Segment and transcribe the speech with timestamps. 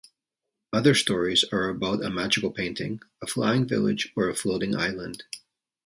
[0.73, 5.25] Other stories are about a magical painting, a flying village or a floating island.